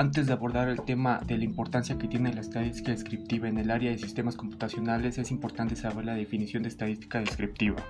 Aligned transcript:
Antes 0.00 0.28
de 0.28 0.32
abordar 0.32 0.68
el 0.68 0.80
tema 0.82 1.18
de 1.26 1.36
la 1.36 1.42
importancia 1.42 1.98
que 1.98 2.06
tiene 2.06 2.32
la 2.32 2.40
estadística 2.40 2.92
descriptiva 2.92 3.48
en 3.48 3.58
el 3.58 3.68
área 3.68 3.90
de 3.90 3.98
sistemas 3.98 4.36
computacionales, 4.36 5.18
es 5.18 5.32
importante 5.32 5.74
saber 5.74 6.04
la 6.04 6.14
definición 6.14 6.62
de 6.62 6.68
estadística 6.68 7.18
descriptiva. 7.18 7.82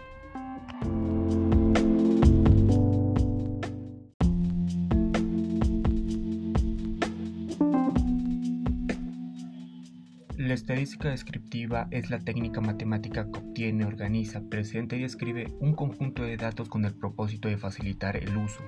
La 10.39 10.55
estadística 10.55 11.11
descriptiva 11.11 11.89
es 11.91 12.09
la 12.09 12.21
técnica 12.21 12.63
matemática 12.63 13.31
que 13.31 13.39
obtiene, 13.39 13.85
organiza, 13.85 14.41
presenta 14.49 14.97
y 14.97 15.03
describe 15.03 15.53
un 15.61 15.75
conjunto 15.75 16.23
de 16.23 16.39
datos 16.39 16.71
con 16.71 16.87
el 16.87 16.95
propósito 16.95 17.49
de 17.49 17.59
facilitar 17.59 18.17
el 18.17 18.35
uso, 18.35 18.63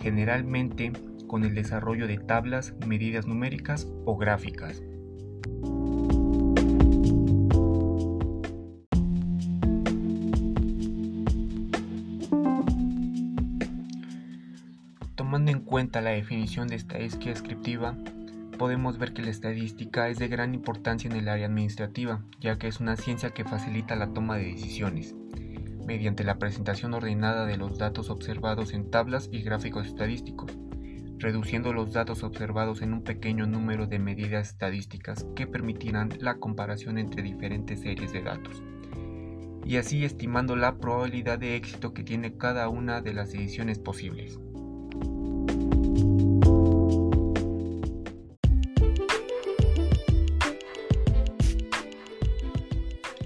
generalmente 0.00 0.92
con 1.26 1.44
el 1.44 1.54
desarrollo 1.54 2.06
de 2.06 2.18
tablas, 2.18 2.74
medidas 2.86 3.26
numéricas 3.26 3.86
o 4.04 4.16
gráficas. 4.16 4.82
Tomando 15.14 15.50
en 15.50 15.60
cuenta 15.60 16.00
la 16.00 16.10
definición 16.10 16.68
de 16.68 16.76
estadística 16.76 17.30
descriptiva, 17.30 17.96
podemos 18.58 18.98
ver 18.98 19.12
que 19.12 19.22
la 19.22 19.30
estadística 19.30 20.08
es 20.08 20.18
de 20.18 20.28
gran 20.28 20.54
importancia 20.54 21.10
en 21.10 21.16
el 21.16 21.28
área 21.28 21.46
administrativa, 21.46 22.24
ya 22.40 22.58
que 22.58 22.66
es 22.68 22.80
una 22.80 22.96
ciencia 22.96 23.30
que 23.30 23.44
facilita 23.44 23.94
la 23.94 24.12
toma 24.12 24.36
de 24.36 24.44
decisiones, 24.44 25.14
mediante 25.88 26.22
la 26.22 26.38
presentación 26.38 26.92
ordenada 26.92 27.46
de 27.46 27.56
los 27.56 27.78
datos 27.78 28.10
observados 28.10 28.74
en 28.74 28.90
tablas 28.90 29.30
y 29.32 29.40
gráficos 29.40 29.86
estadísticos, 29.86 30.52
reduciendo 31.16 31.72
los 31.72 31.94
datos 31.94 32.22
observados 32.24 32.82
en 32.82 32.92
un 32.92 33.02
pequeño 33.02 33.46
número 33.46 33.86
de 33.86 33.98
medidas 33.98 34.50
estadísticas 34.50 35.24
que 35.34 35.46
permitirán 35.46 36.10
la 36.20 36.34
comparación 36.34 36.98
entre 36.98 37.22
diferentes 37.22 37.80
series 37.80 38.12
de 38.12 38.20
datos, 38.20 38.62
y 39.64 39.78
así 39.78 40.04
estimando 40.04 40.56
la 40.56 40.76
probabilidad 40.76 41.38
de 41.38 41.56
éxito 41.56 41.94
que 41.94 42.04
tiene 42.04 42.36
cada 42.36 42.68
una 42.68 43.00
de 43.00 43.14
las 43.14 43.32
decisiones 43.32 43.78
posibles. 43.78 44.38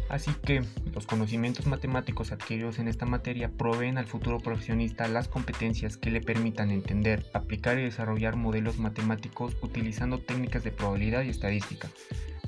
Así 0.09 0.31
que 0.45 0.63
los 1.03 1.09
conocimientos 1.09 1.67
matemáticos 1.67 2.31
adquiridos 2.31 2.79
en 2.79 2.87
esta 2.87 3.07
materia 3.07 3.51
proveen 3.51 3.99
al 3.99 4.07
futuro 4.07 4.39
profesionista 4.39 5.09
las 5.09 5.27
competencias 5.27 5.97
que 5.97 6.13
le 6.13 6.21
permitan 6.21 6.71
entender, 6.71 7.27
aplicar 7.35 7.77
y 7.77 7.83
desarrollar 7.83 8.37
modelos 8.37 8.79
matemáticos 8.79 9.57
utilizando 9.63 10.21
técnicas 10.21 10.63
de 10.63 10.71
probabilidad 10.71 11.25
y 11.25 11.31
estadística 11.31 11.89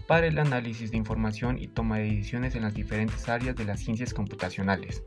para 0.07 0.29
el 0.29 0.39
análisis 0.39 0.93
de 0.93 0.99
información 0.99 1.59
y 1.59 1.67
toma 1.67 1.99
de 1.99 2.05
decisiones 2.05 2.55
en 2.55 2.63
las 2.63 2.75
diferentes 2.75 3.29
áreas 3.29 3.57
de 3.57 3.65
las 3.65 3.81
ciencias 3.81 4.15
computacionales. 4.15 5.03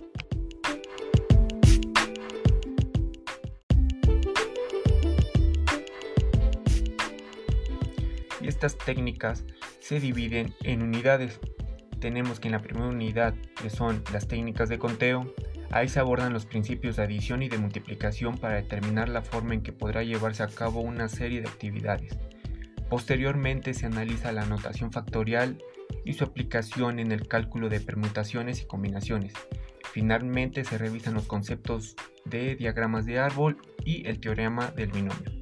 Estas 8.42 8.78
técnicas 8.78 9.45
se 9.80 10.02
dividen 10.02 10.54
en 10.64 10.82
unidades 10.82 11.39
tenemos 12.00 12.40
que 12.40 12.48
en 12.48 12.53
la 12.53 12.62
primera 12.62 12.88
unidad, 12.88 13.34
que 13.62 13.70
son 13.70 14.03
las 14.12 14.28
técnicas 14.28 14.70
de 14.70 14.80
conteo, 14.80 15.34
ahí 15.72 15.88
se 15.90 16.00
abordan 16.00 16.34
los 16.34 16.45
principios 16.45 16.95
de 16.95 17.04
adición 17.04 17.44
y 17.44 17.50
de 17.50 17.58
multiplicación 17.58 18.38
para 18.38 18.56
determinar 18.56 19.09
la 19.09 19.22
forma 19.22 19.54
en 19.54 19.62
que 19.62 19.73
podrá 19.73 20.04
llevarse 20.04 20.44
a 20.44 20.48
cabo 20.48 20.81
una 20.81 21.09
serie 21.09 21.42
de 21.42 21.48
actividades. 21.48 22.17
Posteriormente 22.89 23.73
se 23.73 23.86
analiza 23.86 24.32
la 24.32 24.45
notación 24.45 24.92
factorial 24.92 25.61
y 26.05 26.14
su 26.14 26.23
aplicación 26.23 26.99
en 26.99 27.11
el 27.11 27.27
cálculo 27.27 27.70
de 27.70 27.82
permutaciones 27.82 28.61
y 28.61 28.66
combinaciones. 28.66 29.33
Finalmente 29.92 30.64
se 30.64 30.77
revisan 30.77 31.14
los 31.14 31.27
conceptos 31.27 31.95
de 32.23 32.55
diagramas 32.55 33.05
de 33.05 33.20
árbol 33.20 33.58
y 33.83 34.08
el 34.08 34.20
teorema 34.20 34.71
del 34.71 34.92
binomio. 34.92 35.36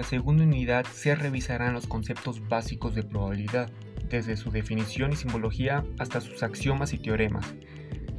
La 0.00 0.06
segunda 0.06 0.44
unidad 0.44 0.86
se 0.86 1.14
revisarán 1.14 1.74
los 1.74 1.86
conceptos 1.86 2.48
básicos 2.48 2.94
de 2.94 3.02
probabilidad, 3.02 3.70
desde 4.08 4.34
su 4.38 4.50
definición 4.50 5.12
y 5.12 5.16
simbología 5.16 5.84
hasta 5.98 6.22
sus 6.22 6.42
axiomas 6.42 6.94
y 6.94 6.98
teoremas. 6.98 7.44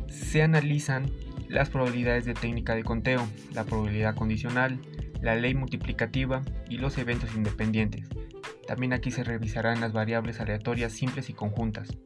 Se 0.08 0.44
analizan 0.44 1.10
las 1.50 1.72
probabilidades 1.72 2.26
de 2.26 2.36
técnica 2.36 2.76
de 2.76 2.84
conteo, 2.84 3.28
la 3.56 3.64
probabilidad 3.64 4.14
condicional, 4.14 4.80
la 5.24 5.36
ley 5.36 5.56
multiplicativa 5.56 6.44
y 6.70 6.78
los 6.78 7.00
eventos 7.00 7.34
independientes. 7.34 8.08
También 8.68 8.94
aquí 8.94 9.10
se 9.10 9.24
revisarán 9.24 9.82
las 9.82 9.92
variables 9.92 10.40
aleatorias 10.40 10.94
simples 10.94 11.32
y 11.32 11.34
conjuntas. 11.34 11.98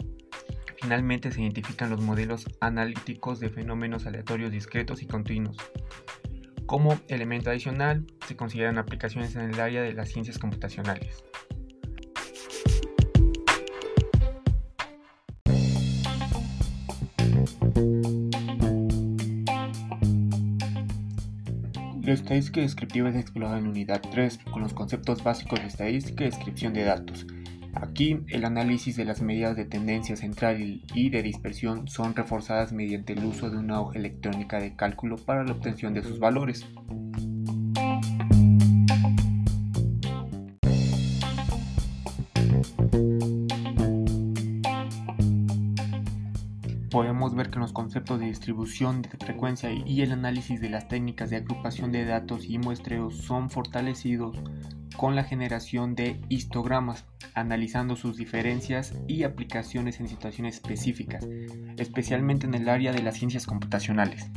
Finalmente 0.81 1.31
se 1.31 1.41
identifican 1.41 1.89
los 1.89 1.99
modelos 1.99 2.45
analíticos 2.61 3.41
de 3.41 3.49
fenómenos 3.49 4.05
aleatorios 4.05 4.53
discretos 4.53 5.01
y 5.01 5.05
continuos. 5.05 5.57
Como 6.65 6.99
elemento 7.09 7.51
adicional, 7.51 8.07
se 8.27 8.35
consideran 8.35 8.79
aplicaciones 8.79 9.35
en 9.35 9.51
el 9.51 9.59
área 9.59 9.83
de 9.83 9.93
las 9.93 10.09
ciencias 10.09 10.39
computacionales. 10.39 11.23
La 22.01 22.13
estadística 22.13 22.61
descriptiva 22.61 23.09
es 23.09 23.15
explorada 23.15 23.59
en 23.59 23.67
unidad 23.67 24.01
3 24.11 24.39
con 24.51 24.63
los 24.63 24.73
conceptos 24.73 25.23
básicos 25.23 25.59
de 25.59 25.67
estadística 25.67 26.23
y 26.23 26.27
descripción 26.27 26.73
de 26.73 26.83
datos, 26.83 27.27
Aquí 27.75 28.19
el 28.29 28.45
análisis 28.45 28.95
de 28.95 29.05
las 29.05 29.21
medidas 29.21 29.55
de 29.55 29.65
tendencia 29.65 30.15
central 30.15 30.81
y 30.93 31.09
de 31.09 31.21
dispersión 31.21 31.87
son 31.87 32.15
reforzadas 32.15 32.71
mediante 32.71 33.13
el 33.13 33.25
uso 33.25 33.49
de 33.49 33.57
una 33.57 33.81
hoja 33.81 33.99
electrónica 33.99 34.59
de 34.59 34.75
cálculo 34.75 35.17
para 35.17 35.43
la 35.43 35.51
obtención 35.51 35.93
de 35.93 36.03
sus 36.03 36.19
valores. 36.19 36.65
podemos 46.95 47.35
ver 47.35 47.49
que 47.49 47.59
los 47.59 47.73
conceptos 47.73 48.21
de 48.21 48.27
distribución 48.27 49.01
de 49.01 49.09
frecuencia 49.09 49.69
y 49.69 50.01
el 50.01 50.13
análisis 50.13 50.61
de 50.61 50.69
las 50.69 50.87
técnicas 50.87 51.29
de 51.29 51.35
agrupación 51.35 51.91
de 51.91 52.05
datos 52.05 52.45
y 52.45 52.57
muestreos 52.57 53.17
son 53.17 53.49
fortalecidos 53.49 54.37
con 54.97 55.15
la 55.15 55.23
generación 55.23 55.95
de 55.95 56.19
histogramas, 56.29 57.05
analizando 57.33 57.95
sus 57.95 58.17
diferencias 58.17 58.93
y 59.07 59.23
aplicaciones 59.23 59.99
en 59.99 60.07
situaciones 60.07 60.55
específicas, 60.55 61.27
especialmente 61.77 62.45
en 62.47 62.53
el 62.53 62.69
área 62.69 62.91
de 62.91 63.01
las 63.01 63.15
ciencias 63.15 63.45
computacionales. 63.45 64.29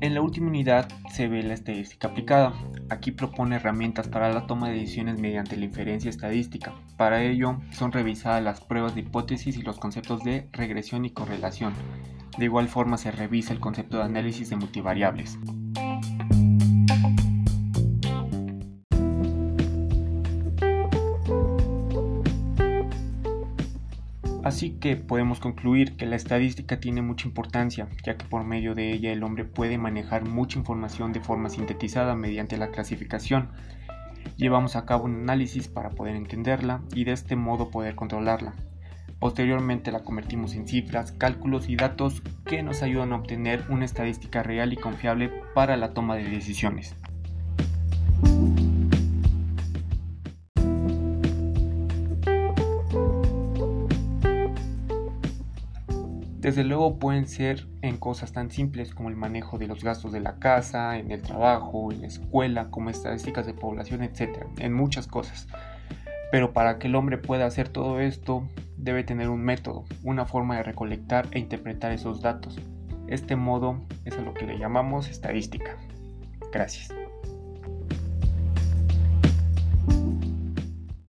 En 0.00 0.14
la 0.14 0.20
última 0.20 0.48
unidad 0.48 0.88
se 1.12 1.28
ve 1.28 1.42
la 1.42 1.54
estadística 1.54 2.08
aplicada. 2.08 2.52
Aquí 2.90 3.12
propone 3.12 3.56
herramientas 3.56 4.08
para 4.08 4.32
la 4.32 4.46
toma 4.46 4.68
de 4.68 4.74
decisiones 4.74 5.18
mediante 5.18 5.56
la 5.56 5.64
inferencia 5.64 6.10
estadística. 6.10 6.74
Para 6.96 7.22
ello 7.22 7.60
son 7.72 7.92
revisadas 7.92 8.42
las 8.42 8.60
pruebas 8.60 8.94
de 8.94 9.00
hipótesis 9.00 9.56
y 9.56 9.62
los 9.62 9.78
conceptos 9.78 10.22
de 10.22 10.48
regresión 10.52 11.04
y 11.04 11.10
correlación. 11.10 11.72
De 12.38 12.44
igual 12.44 12.68
forma 12.68 12.98
se 12.98 13.10
revisa 13.10 13.52
el 13.52 13.60
concepto 13.60 13.98
de 13.98 14.04
análisis 14.04 14.50
de 14.50 14.56
multivariables. 14.56 15.38
Así 24.44 24.72
que 24.72 24.96
podemos 24.96 25.40
concluir 25.40 25.96
que 25.96 26.04
la 26.04 26.16
estadística 26.16 26.78
tiene 26.78 27.00
mucha 27.00 27.26
importancia, 27.26 27.88
ya 28.04 28.18
que 28.18 28.26
por 28.26 28.44
medio 28.44 28.74
de 28.74 28.92
ella 28.92 29.10
el 29.10 29.22
hombre 29.22 29.46
puede 29.46 29.78
manejar 29.78 30.28
mucha 30.28 30.58
información 30.58 31.14
de 31.14 31.20
forma 31.20 31.48
sintetizada 31.48 32.14
mediante 32.14 32.58
la 32.58 32.68
clasificación. 32.68 33.48
Llevamos 34.36 34.76
a 34.76 34.84
cabo 34.84 35.04
un 35.04 35.14
análisis 35.22 35.68
para 35.68 35.88
poder 35.88 36.14
entenderla 36.14 36.82
y 36.94 37.04
de 37.04 37.12
este 37.12 37.36
modo 37.36 37.70
poder 37.70 37.94
controlarla. 37.94 38.54
Posteriormente 39.18 39.90
la 39.90 40.04
convertimos 40.04 40.54
en 40.54 40.68
cifras, 40.68 41.12
cálculos 41.12 41.70
y 41.70 41.76
datos 41.76 42.22
que 42.44 42.62
nos 42.62 42.82
ayudan 42.82 43.14
a 43.14 43.16
obtener 43.16 43.64
una 43.70 43.86
estadística 43.86 44.42
real 44.42 44.74
y 44.74 44.76
confiable 44.76 45.32
para 45.54 45.78
la 45.78 45.94
toma 45.94 46.16
de 46.16 46.24
decisiones. 46.24 46.94
Desde 56.44 56.62
luego 56.62 56.98
pueden 56.98 57.26
ser 57.26 57.66
en 57.80 57.96
cosas 57.96 58.32
tan 58.32 58.50
simples 58.50 58.94
como 58.94 59.08
el 59.08 59.16
manejo 59.16 59.56
de 59.56 59.66
los 59.66 59.82
gastos 59.82 60.12
de 60.12 60.20
la 60.20 60.38
casa, 60.38 60.98
en 60.98 61.10
el 61.10 61.22
trabajo, 61.22 61.90
en 61.90 62.02
la 62.02 62.06
escuela, 62.06 62.68
como 62.68 62.90
estadísticas 62.90 63.46
de 63.46 63.54
población, 63.54 64.02
etc. 64.02 64.44
En 64.58 64.74
muchas 64.74 65.06
cosas. 65.06 65.48
Pero 66.30 66.52
para 66.52 66.78
que 66.78 66.88
el 66.88 66.96
hombre 66.96 67.16
pueda 67.16 67.46
hacer 67.46 67.70
todo 67.70 67.98
esto, 67.98 68.46
debe 68.76 69.04
tener 69.04 69.30
un 69.30 69.40
método, 69.40 69.86
una 70.02 70.26
forma 70.26 70.58
de 70.58 70.64
recolectar 70.64 71.28
e 71.30 71.38
interpretar 71.38 71.92
esos 71.92 72.20
datos. 72.20 72.60
Este 73.08 73.36
modo 73.36 73.80
es 74.04 74.18
a 74.18 74.20
lo 74.20 74.34
que 74.34 74.44
le 74.44 74.58
llamamos 74.58 75.08
estadística. 75.08 75.78
Gracias. 76.52 77.03